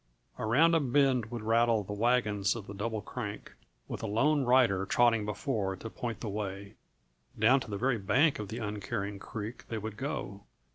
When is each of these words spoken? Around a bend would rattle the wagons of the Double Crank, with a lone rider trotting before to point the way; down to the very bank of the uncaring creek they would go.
Around 0.39 0.73
a 0.73 0.79
bend 0.79 1.27
would 1.29 1.43
rattle 1.43 1.83
the 1.83 1.93
wagons 1.93 2.55
of 2.55 2.65
the 2.65 2.73
Double 2.73 3.03
Crank, 3.03 3.53
with 3.87 4.01
a 4.01 4.07
lone 4.07 4.43
rider 4.45 4.83
trotting 4.87 5.25
before 5.27 5.75
to 5.75 5.91
point 5.91 6.21
the 6.21 6.27
way; 6.27 6.73
down 7.37 7.59
to 7.59 7.69
the 7.69 7.77
very 7.77 7.99
bank 7.99 8.39
of 8.39 8.47
the 8.47 8.57
uncaring 8.57 9.19
creek 9.19 9.65
they 9.67 9.77
would 9.77 9.97
go. 9.97 10.41